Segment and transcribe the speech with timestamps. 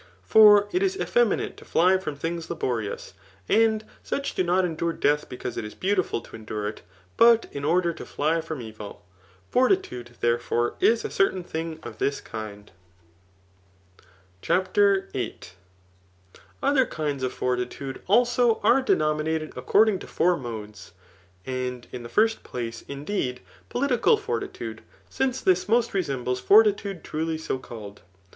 [0.23, 3.13] For it is effeminate to fly £rom tilings laborious;
[3.47, 6.81] and such do not endure death because it is beautiful to ^idure it,
[7.17, 8.97] but in order to fly fircmi eviL
[9.51, 12.69] Fortitude, therefore, is a certain thing of thisUnd.
[12.69, 12.71] Digitized
[13.11, 14.01] by
[14.41, 14.57] Google 100 TH£ NXCOMACHEAN.
[14.57, 15.39] AOQK Ifb CHAPTER VIII.
[16.63, 20.93] Other kinds of fortitude, also, are denominated according to four modes;
[21.45, 24.81] and in the first place, indeed, political fortitude,
[25.11, 28.01] since this most resembles foVtitude truly 80 called.